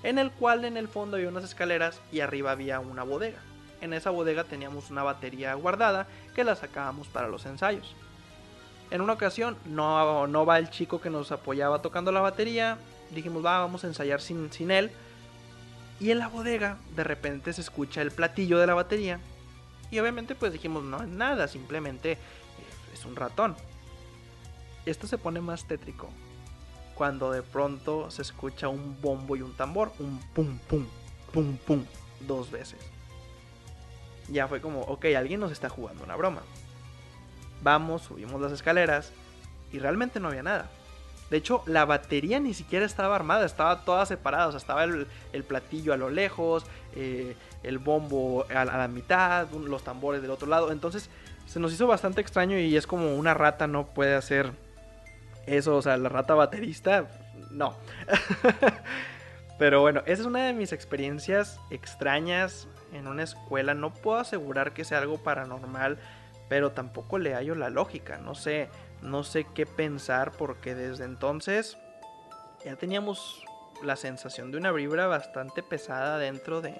[0.02, 3.38] en el cual en el fondo había unas escaleras y arriba había una bodega.
[3.80, 7.94] En esa bodega teníamos una batería guardada que la sacábamos para los ensayos.
[8.92, 12.76] En una ocasión no, no va el chico que nos apoyaba tocando la batería.
[13.10, 14.90] Dijimos, va, vamos a ensayar sin, sin él.
[15.98, 19.18] Y en la bodega de repente se escucha el platillo de la batería.
[19.90, 22.18] Y obviamente pues dijimos, no es nada, simplemente eh,
[22.92, 23.56] es un ratón.
[24.84, 26.10] Esto se pone más tétrico
[26.94, 30.84] cuando de pronto se escucha un bombo y un tambor, un pum pum,
[31.32, 31.84] pum pum,
[32.20, 32.78] dos veces.
[34.28, 36.42] Ya fue como, ok, alguien nos está jugando una broma.
[37.62, 39.12] Vamos, subimos las escaleras
[39.72, 40.68] y realmente no había nada.
[41.30, 44.48] De hecho, la batería ni siquiera estaba armada, estaba toda separada.
[44.48, 45.06] O sea, estaba el,
[45.44, 50.72] platillo a lo lejos, eh, el bombo a, la mitad, los tambores del otro lado.
[50.72, 51.08] Entonces,
[51.46, 54.52] se nos hizo bastante extraño y es como una rata no puede hacer
[55.46, 55.76] eso.
[55.76, 57.06] O sea, la rata baterista,
[57.50, 57.76] no.
[59.58, 63.72] Pero bueno, esa es una de mis experiencias extrañas en una escuela.
[63.72, 65.96] No puedo asegurar que sea algo paranormal
[66.52, 68.68] pero tampoco le hallo la lógica, no sé,
[69.00, 71.78] no sé qué pensar porque desde entonces
[72.62, 73.42] ya teníamos
[73.82, 76.74] la sensación de una vibra bastante pesada dentro de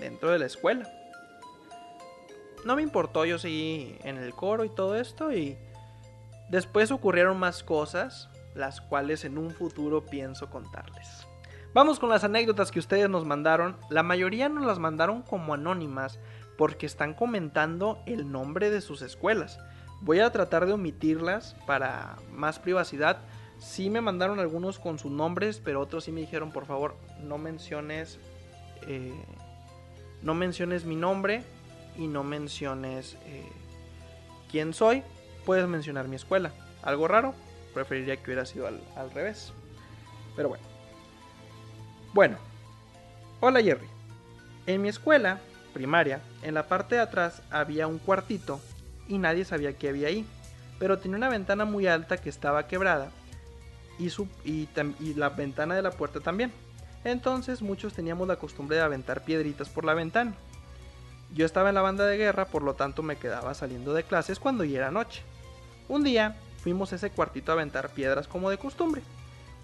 [0.00, 0.90] dentro de la escuela.
[2.64, 5.56] No me importó, yo seguí en el coro y todo esto y
[6.48, 11.28] después ocurrieron más cosas, las cuales en un futuro pienso contarles.
[11.74, 13.76] Vamos con las anécdotas que ustedes nos mandaron.
[13.88, 16.18] La mayoría nos las mandaron como anónimas,
[16.62, 19.58] porque están comentando el nombre de sus escuelas.
[20.00, 23.18] Voy a tratar de omitirlas para más privacidad.
[23.58, 27.36] Sí me mandaron algunos con sus nombres, pero otros sí me dijeron, por favor, no
[27.36, 28.20] menciones,
[28.86, 29.12] eh,
[30.22, 31.42] no menciones mi nombre
[31.98, 33.50] y no menciones eh,
[34.48, 35.02] quién soy.
[35.44, 36.52] Puedes mencionar mi escuela.
[36.84, 37.34] Algo raro,
[37.74, 39.52] preferiría que hubiera sido al, al revés.
[40.36, 40.64] Pero bueno.
[42.14, 42.36] Bueno.
[43.40, 43.88] Hola Jerry.
[44.68, 45.40] En mi escuela
[45.72, 48.60] primaria, en la parte de atrás había un cuartito
[49.08, 50.26] y nadie sabía qué había ahí,
[50.78, 53.10] pero tenía una ventana muy alta que estaba quebrada
[53.98, 54.68] y, su, y,
[55.16, 56.52] la ventana de la puerta también.
[57.04, 60.34] Entonces muchos teníamos la costumbre de aventar piedritas por la ventana.
[61.34, 64.38] Yo estaba en la banda de guerra, por lo tanto me quedaba saliendo de clases
[64.38, 65.22] cuando ya era noche.
[65.88, 69.02] Un día fuimos a ese cuartito a aventar piedras como de costumbre.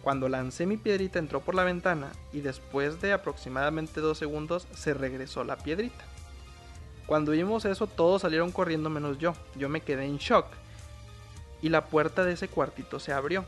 [0.03, 4.95] Cuando lancé mi piedrita entró por la ventana y después de aproximadamente dos segundos se
[4.95, 6.05] regresó la piedrita.
[7.07, 9.33] Cuando vimos eso todos salieron corriendo menos yo.
[9.57, 10.47] Yo me quedé en shock.
[11.63, 13.45] Y la puerta de ese cuartito se abrió.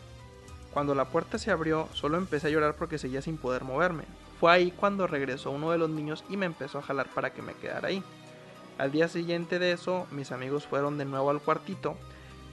[0.73, 4.05] Cuando la puerta se abrió solo empecé a llorar porque seguía sin poder moverme.
[4.41, 7.43] Fue ahí cuando regresó uno de los niños y me empezó a jalar para que
[7.43, 8.03] me quedara ahí.
[8.79, 11.97] Al día siguiente de eso mis amigos fueron de nuevo al cuartito,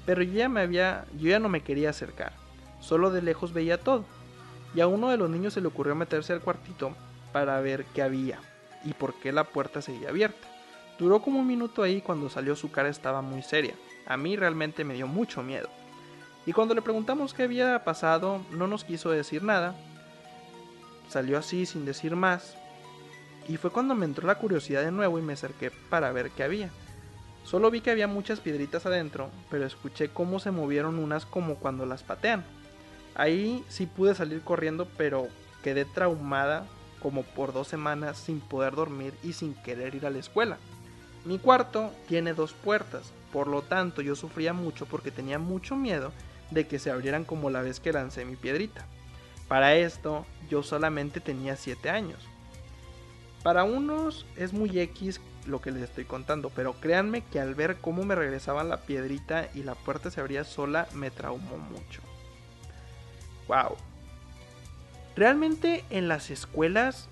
[0.06, 2.34] pero yo ya me había yo ya no me quería acercar.
[2.80, 4.06] Solo de lejos veía todo.
[4.76, 6.92] Y a uno de los niños se le ocurrió meterse al cuartito
[7.32, 8.40] para ver qué había
[8.84, 10.48] y por qué la puerta seguía abierta.
[11.00, 13.76] Duró como un minuto ahí cuando salió su cara estaba muy seria.
[14.06, 15.70] A mí realmente me dio mucho miedo.
[16.46, 19.76] Y cuando le preguntamos qué había pasado, no nos quiso decir nada.
[21.10, 22.58] Salió así sin decir más.
[23.48, 26.44] Y fue cuando me entró la curiosidad de nuevo y me acerqué para ver qué
[26.44, 26.70] había.
[27.44, 31.86] Solo vi que había muchas piedritas adentro, pero escuché cómo se movieron unas como cuando
[31.86, 32.46] las patean.
[33.18, 35.28] Ahí sí pude salir corriendo, pero
[35.64, 36.68] quedé traumada
[37.02, 40.58] como por dos semanas sin poder dormir y sin querer ir a la escuela.
[41.26, 46.14] Mi cuarto tiene dos puertas, por lo tanto yo sufría mucho porque tenía mucho miedo
[46.52, 48.86] de que se abrieran como la vez que lancé mi piedrita.
[49.48, 52.20] Para esto yo solamente tenía 7 años.
[53.42, 57.78] Para unos es muy X lo que les estoy contando, pero créanme que al ver
[57.78, 62.07] cómo me regresaban la piedrita y la puerta se abría sola me traumó mucho.
[63.48, 63.76] Wow.
[65.16, 67.10] Realmente en las escuelas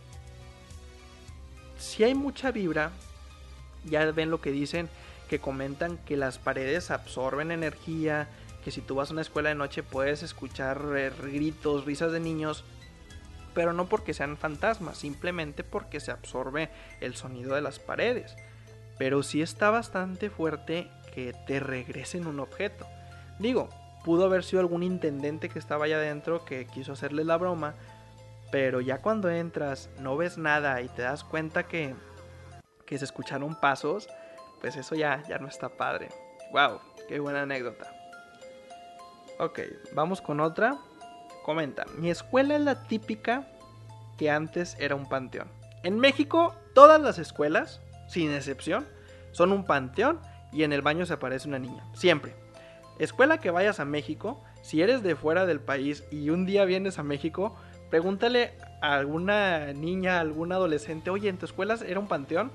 [1.77, 2.91] si hay mucha vibra.
[3.85, 4.89] Ya ven lo que dicen,
[5.29, 8.27] que comentan que las paredes absorben energía,
[8.63, 12.19] que si tú vas a una escuela de noche puedes escuchar eh, gritos, risas de
[12.19, 12.63] niños,
[13.53, 16.69] pero no porque sean fantasmas, simplemente porque se absorbe
[16.99, 18.35] el sonido de las paredes.
[18.97, 22.87] Pero sí está bastante fuerte que te regresen un objeto.
[23.39, 23.69] Digo,
[24.05, 27.73] Pudo haber sido algún intendente que estaba allá adentro que quiso hacerle la broma.
[28.51, 31.95] Pero ya cuando entras, no ves nada y te das cuenta que,
[32.85, 34.07] que se escucharon pasos,
[34.61, 36.09] pues eso ya, ya no está padre.
[36.51, 36.79] ¡Wow!
[37.09, 37.91] ¡Qué buena anécdota!
[39.39, 39.61] Ok,
[39.93, 40.77] vamos con otra.
[41.43, 43.47] Comenta, mi escuela es la típica
[44.19, 45.47] que antes era un panteón.
[45.81, 48.87] En México, todas las escuelas, sin excepción,
[49.31, 50.19] son un panteón
[50.51, 51.83] y en el baño se aparece una niña.
[51.95, 52.44] Siempre.
[52.99, 56.99] Escuela que vayas a México, si eres de fuera del país y un día vienes
[56.99, 57.55] a México,
[57.89, 62.51] pregúntale a alguna niña, a algún adolescente, oye, ¿en tu escuela era un panteón?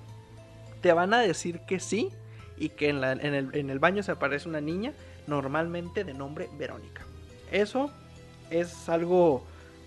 [0.80, 2.10] Te van a decir que sí
[2.56, 4.92] y que en, el, baño se aparece una niña,
[5.26, 7.02] normalmente de nombre Verónica.
[7.50, 7.90] Eso
[8.50, 9.44] es algo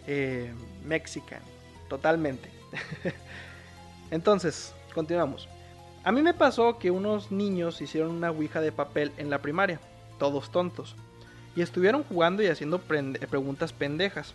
[0.07, 0.51] eh,
[0.85, 1.45] mexicano,
[1.87, 2.49] totalmente.
[4.11, 5.47] Entonces, continuamos.
[6.03, 9.79] A mí me pasó que unos niños hicieron una ouija de papel en la primaria,
[10.23, 10.95] todos tontos,
[11.53, 14.33] y estuvieron jugando y haciendo preguntas pendejas.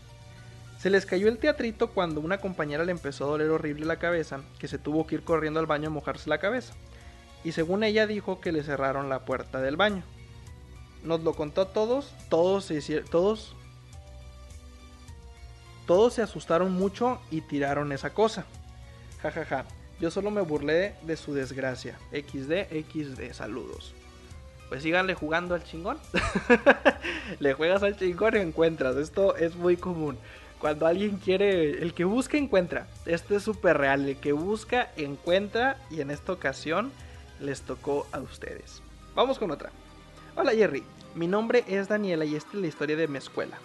[0.79, 4.43] Se les cayó el teatrito cuando una compañera le empezó a doler horrible la cabeza,
[4.59, 6.75] que se tuvo que ir corriendo al baño a mojarse la cabeza.
[7.43, 10.03] Y según ella dijo que le cerraron la puerta del baño.
[11.05, 13.57] Nos lo contó a todos, todos se hicieron, todos
[15.87, 18.45] todos se asustaron mucho y tiraron esa cosa.
[19.23, 19.65] Ja ja ja.
[20.01, 21.99] Yo solo me burlé de su desgracia.
[22.13, 23.95] XD, XD, saludos.
[24.69, 25.99] Pues síganle jugando al chingón.
[27.41, 28.97] Le juegas al chingón y encuentras.
[28.97, 30.19] Esto es muy común.
[30.59, 32.87] Cuando alguien quiere, el que busca encuentra.
[33.07, 34.09] Esto es súper real.
[34.09, 36.93] El que busca encuentra y en esta ocasión
[37.41, 38.83] les tocó a ustedes.
[39.15, 39.71] Vamos con otra.
[40.37, 43.59] Hola Jerry, mi nombre es Daniela y esta es la historia de mi escuela.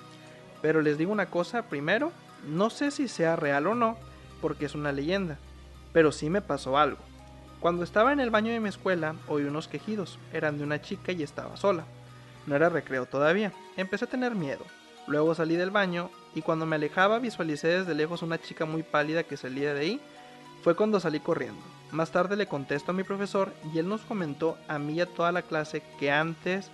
[0.61, 2.11] Pero les digo una cosa primero,
[2.47, 3.97] no sé si sea real o no,
[4.41, 5.37] porque es una leyenda
[5.93, 6.97] pero sí me pasó algo.
[7.63, 10.19] Cuando estaba en el baño de mi escuela, oí unos quejidos.
[10.33, 11.85] Eran de una chica y estaba sola.
[12.45, 13.53] No era recreo todavía.
[13.77, 14.65] Empecé a tener miedo.
[15.07, 19.23] Luego salí del baño y cuando me alejaba visualicé desde lejos una chica muy pálida
[19.23, 20.01] que salía de ahí.
[20.61, 21.61] Fue cuando salí corriendo.
[21.93, 25.05] Más tarde le contesto a mi profesor y él nos comentó a mí y a
[25.05, 26.69] toda la clase que antes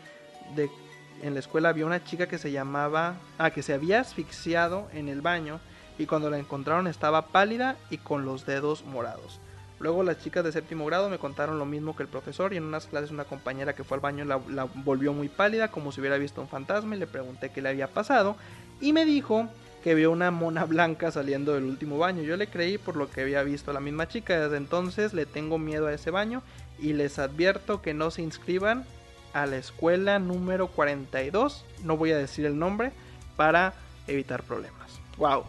[0.55, 0.71] de
[1.21, 5.07] en la escuela había una chica que se llamaba, ah, que se había asfixiado en
[5.07, 5.59] el baño
[5.99, 9.39] y cuando la encontraron estaba pálida y con los dedos morados.
[9.79, 12.63] Luego las chicas de séptimo grado me contaron lo mismo que el profesor y en
[12.63, 16.17] unas clases una compañera que fue al baño la, volvió muy pálida como si hubiera
[16.17, 18.35] visto un fantasma y le pregunté qué le había pasado
[18.81, 19.47] y me dijo
[19.83, 22.21] que vio una mona blanca saliendo del último baño.
[22.23, 24.37] Yo le creí por lo que había visto la misma chica.
[24.37, 26.43] Desde entonces le tengo miedo a ese baño
[26.77, 28.85] y les advierto que no se inscriban
[29.33, 31.63] a la escuela número 42.
[31.83, 32.91] No voy a decir el nombre
[33.37, 33.73] para
[34.07, 34.99] evitar problemas.
[35.17, 35.43] ¡Wow!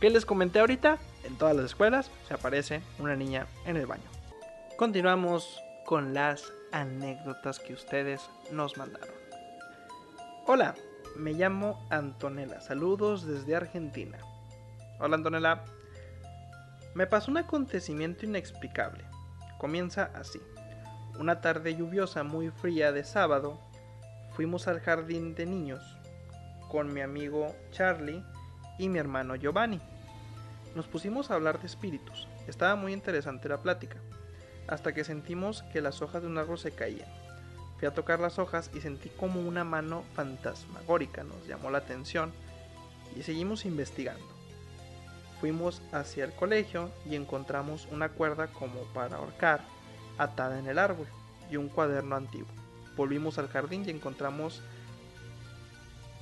[0.00, 0.98] ¿Qué les comenté ahorita?
[1.24, 4.08] En todas las escuelas se aparece una niña en el baño.
[4.76, 9.14] Continuamos con las anécdotas que ustedes nos mandaron.
[10.46, 10.74] Hola,
[11.16, 12.60] me llamo Antonella.
[12.60, 14.18] Saludos desde Argentina.
[14.98, 15.64] Hola Antonella.
[16.94, 19.04] Me pasó un acontecimiento inexplicable.
[19.58, 20.40] Comienza así.
[21.18, 23.60] Una tarde lluviosa muy fría de sábado,
[24.34, 25.82] fuimos al jardín de niños
[26.70, 28.24] con mi amigo Charlie
[28.78, 29.80] y mi hermano Giovanni.
[30.74, 32.28] Nos pusimos a hablar de espíritus.
[32.46, 33.96] Estaba muy interesante la plática,
[34.68, 37.08] hasta que sentimos que las hojas de un árbol se caían.
[37.78, 42.30] Fui a tocar las hojas y sentí como una mano fantasmagórica nos llamó la atención
[43.16, 44.24] y seguimos investigando.
[45.40, 49.62] Fuimos hacia el colegio y encontramos una cuerda como para ahorcar
[50.18, 51.06] atada en el árbol
[51.50, 52.48] y un cuaderno antiguo.
[52.96, 54.62] Volvimos al jardín y encontramos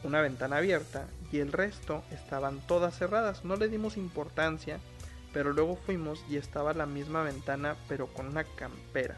[0.05, 3.45] una ventana abierta y el resto estaban todas cerradas.
[3.45, 4.81] No le dimos importancia,
[5.33, 9.17] pero luego fuimos y estaba la misma ventana pero con una campera.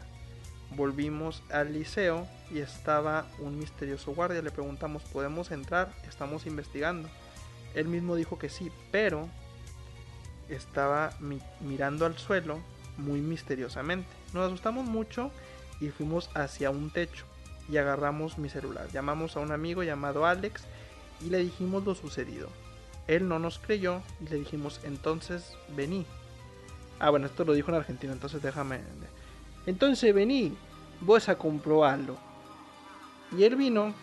[0.75, 4.41] Volvimos al liceo y estaba un misterioso guardia.
[4.41, 5.91] Le preguntamos, ¿podemos entrar?
[6.07, 7.09] Estamos investigando.
[7.75, 9.29] Él mismo dijo que sí, pero
[10.49, 11.11] estaba
[11.59, 12.59] mirando al suelo
[12.97, 14.09] muy misteriosamente.
[14.33, 15.31] Nos asustamos mucho
[15.79, 17.25] y fuimos hacia un techo
[17.69, 18.87] y agarramos mi celular.
[18.91, 20.63] Llamamos a un amigo llamado Alex
[21.25, 22.49] y le dijimos lo sucedido.
[23.07, 26.05] Él no nos creyó y le dijimos entonces vení.
[26.99, 28.79] Ah, bueno, esto lo dijo en argentino, entonces déjame.
[29.65, 30.55] Entonces vení,
[31.01, 32.17] vos a comprobarlo.
[33.35, 33.93] Y él vino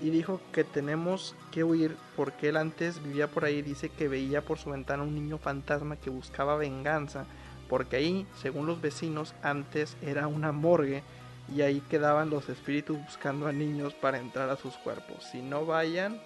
[0.00, 3.62] y dijo que tenemos que huir porque él antes vivía por ahí.
[3.62, 7.26] Dice que veía por su ventana un niño fantasma que buscaba venganza.
[7.68, 11.04] Porque ahí, según los vecinos, antes era una morgue
[11.54, 15.24] y ahí quedaban los espíritus buscando a niños para entrar a sus cuerpos.
[15.24, 16.20] Si no vayan,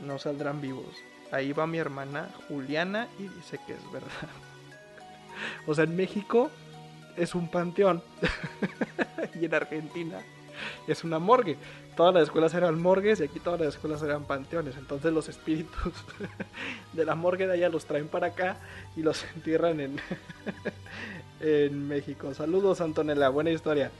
[0.00, 0.96] no saldrán vivos.
[1.30, 4.08] Ahí va mi hermana Juliana y dice que es verdad.
[5.66, 6.48] O sea, en México
[7.16, 8.04] es un panteón
[9.40, 10.20] y en Argentina
[10.86, 11.56] es una morgue.
[11.96, 14.76] Todas las escuelas eran morgues y aquí todas las escuelas eran panteones.
[14.76, 15.92] Entonces los espíritus
[16.92, 18.58] de la morgue de allá los traen para acá
[18.96, 20.00] y los entierran en,
[21.40, 22.32] en México.
[22.34, 23.90] Saludos Antonella, buena historia.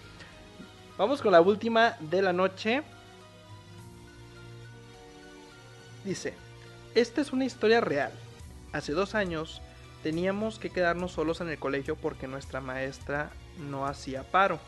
[0.96, 2.82] Vamos con la última de la noche.
[6.04, 6.34] Dice,
[6.94, 8.12] esta es una historia real.
[8.72, 9.60] Hace dos años
[10.04, 14.60] teníamos que quedarnos solos en el colegio porque nuestra maestra no hacía paro.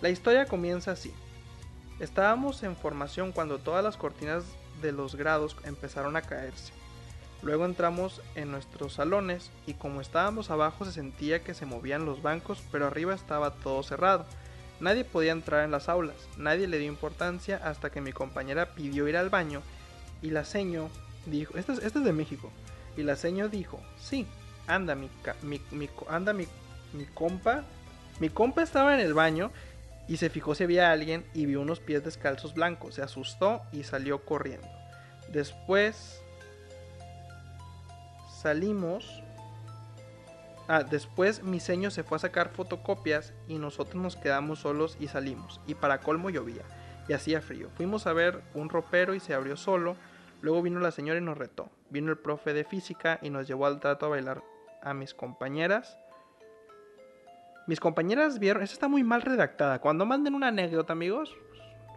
[0.00, 1.12] La historia comienza así.
[1.98, 4.44] Estábamos en formación cuando todas las cortinas
[4.80, 6.72] de los grados empezaron a caerse.
[7.42, 12.22] Luego entramos en nuestros salones y como estábamos abajo se sentía que se movían los
[12.22, 14.24] bancos, pero arriba estaba todo cerrado.
[14.80, 19.08] Nadie podía entrar en las aulas, nadie le dio importancia hasta que mi compañera pidió
[19.08, 19.62] ir al baño
[20.20, 20.88] y la seño
[21.26, 22.50] dijo, este es, es de México,
[22.96, 24.26] y la seño dijo, sí,
[24.66, 25.10] anda mi,
[25.42, 26.46] mi, mi, anda mi,
[26.92, 27.64] mi compa,
[28.20, 29.50] mi compa estaba en el baño
[30.06, 33.84] y se fijó si había alguien y vio unos pies descalzos blancos, se asustó y
[33.84, 34.68] salió corriendo.
[35.32, 36.20] Después
[38.42, 39.22] salimos
[40.66, 45.08] Ah, después mi seño se fue a sacar fotocopias y nosotros nos quedamos solos y
[45.08, 45.60] salimos.
[45.66, 46.62] Y para colmo llovía
[47.06, 47.68] y hacía frío.
[47.76, 49.96] Fuimos a ver un ropero y se abrió solo.
[50.40, 51.70] Luego vino la señora y nos retó.
[51.90, 54.42] Vino el profe de física y nos llevó al trato a bailar
[54.82, 55.98] a mis compañeras.
[57.66, 59.80] Mis compañeras vieron, esa está muy mal redactada.
[59.80, 61.34] Cuando manden una anécdota, amigos,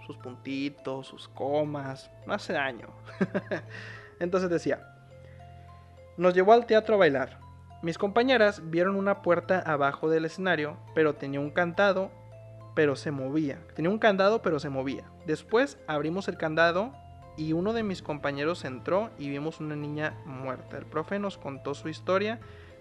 [0.05, 2.88] sus puntitos, sus comas, no hace daño.
[4.20, 4.82] Entonces decía,
[6.18, 7.46] nos llevó al teatro a bailar.
[7.84, 12.09] Mis compañeras vieron una puerta abajo del escenario, pero tenía un candado,
[12.73, 13.59] pero se movía.
[13.75, 15.03] Tenía un candado, pero se movía.
[15.28, 16.91] Después abrimos el candado
[17.38, 20.78] y uno de mis compañeros entró y vimos una niña muerta.
[20.78, 22.39] El profe nos contó su historia.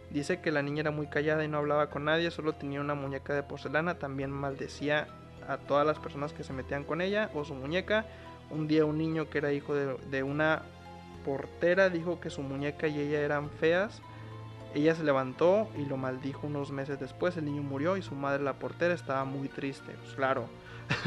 [0.08, 2.94] Dice que la niña era muy callada y no hablaba con nadie, solo tenía una
[2.94, 3.98] muñeca de porcelana.
[3.98, 5.08] También maldecía
[5.46, 8.06] a todas las personas que se metían con ella o su muñeca.
[8.48, 10.62] Un día un niño que era hijo de, de una
[11.22, 14.00] portera dijo que su muñeca y ella eran feas
[14.74, 17.36] ella se levantó y lo maldijo unos meses después.
[17.36, 19.92] El niño murió y su madre, la portera, estaba muy triste.
[20.02, 20.46] Pues claro.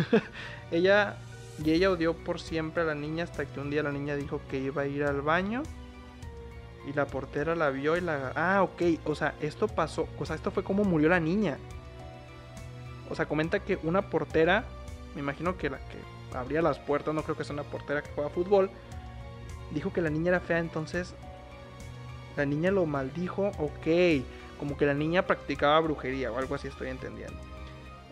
[0.72, 1.18] ella
[1.64, 4.42] y ella odió por siempre a la niña hasta que un día la niña dijo
[4.50, 5.64] que iba a ir al baño.
[6.88, 8.32] Y la portera la vio y la...
[8.36, 8.82] Ah, ok.
[9.06, 10.08] O sea, esto pasó.
[10.18, 11.58] O sea, esto fue como murió la niña.
[13.10, 14.64] O sea, comenta que una portera,
[15.14, 18.12] me imagino que la que abría las puertas, no creo que sea una portera que
[18.14, 18.70] juega fútbol,
[19.72, 21.16] dijo que la niña era fea, entonces
[22.36, 24.24] la niña lo maldijo, ok.
[24.60, 27.38] Como que la niña practicaba brujería o algo así estoy entendiendo.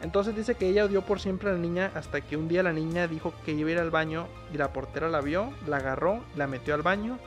[0.01, 2.71] Entonces dice que ella odió por siempre a la niña hasta que un día la
[2.71, 6.21] niña dijo que iba a ir al baño y la portera la vio, la agarró,
[6.35, 7.17] la metió al baño,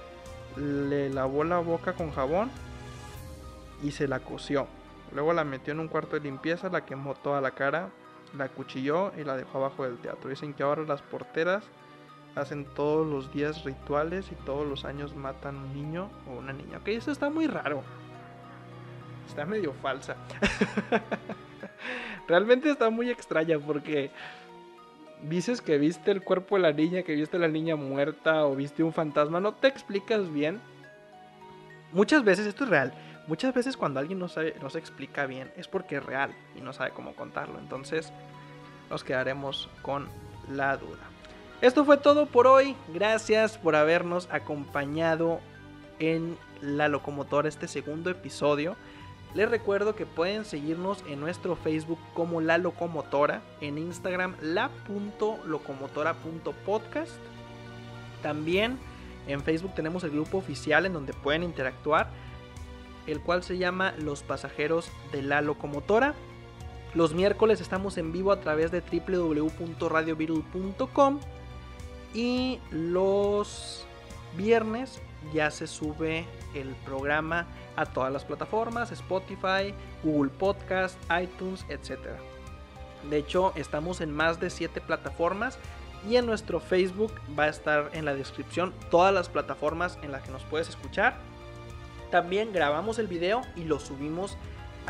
[0.56, 2.50] le lavó la boca con jabón
[3.82, 4.68] y se la coció.
[5.12, 7.90] Luego la metió en un cuarto de limpieza, la quemó toda la cara,
[8.38, 10.30] la cuchilló y la dejó abajo del teatro.
[10.30, 11.64] Dicen que ahora las porteras
[12.34, 16.78] hacen todos los días rituales y todos los años matan un niño o una niña.
[16.78, 17.82] Ok, eso está muy raro.
[19.28, 20.16] Está medio falsa.
[22.28, 24.10] Realmente está muy extraña porque
[25.22, 28.82] dices que viste el cuerpo de la niña, que viste la niña muerta o viste
[28.82, 30.60] un fantasma, no te explicas bien.
[31.92, 32.94] Muchas veces, esto es real,
[33.26, 36.60] muchas veces cuando alguien no, sabe, no se explica bien es porque es real y
[36.60, 37.58] no sabe cómo contarlo.
[37.58, 38.12] Entonces
[38.88, 40.08] nos quedaremos con
[40.48, 41.09] la duda.
[41.60, 42.74] Esto fue todo por hoy.
[42.88, 45.40] Gracias por habernos acompañado
[45.98, 48.76] en La Locomotora, este segundo episodio.
[49.34, 57.12] Les recuerdo que pueden seguirnos en nuestro Facebook como La Locomotora, en Instagram la.locomotora.podcast.
[58.22, 58.78] También
[59.26, 62.08] en Facebook tenemos el grupo oficial en donde pueden interactuar,
[63.06, 66.14] el cual se llama Los Pasajeros de la Locomotora.
[66.94, 71.20] Los miércoles estamos en vivo a través de www.radiovirul.com
[72.14, 73.86] y los
[74.36, 75.00] viernes
[75.32, 77.46] ya se sube el programa
[77.76, 81.98] a todas las plataformas, Spotify, Google Podcast, iTunes, etc.
[83.08, 85.58] De hecho, estamos en más de 7 plataformas
[86.08, 90.22] y en nuestro Facebook va a estar en la descripción todas las plataformas en las
[90.22, 91.16] que nos puedes escuchar.
[92.10, 94.36] También grabamos el video y lo subimos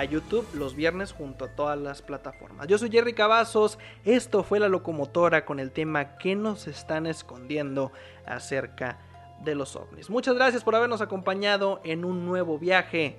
[0.01, 2.67] a YouTube los viernes junto a todas las plataformas.
[2.67, 7.93] Yo soy Jerry Cavazos, esto fue La Locomotora con el tema que nos están escondiendo
[8.25, 8.99] acerca
[9.45, 10.09] de los ovnis.
[10.09, 13.19] Muchas gracias por habernos acompañado en un nuevo viaje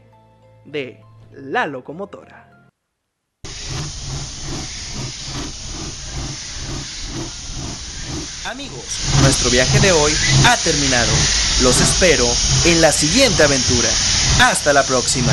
[0.66, 2.72] de La Locomotora.
[8.46, 10.12] Amigos, nuestro viaje de hoy
[10.48, 11.12] ha terminado.
[11.62, 12.26] Los espero
[12.66, 13.90] en la siguiente aventura.
[14.42, 15.32] Hasta la próxima.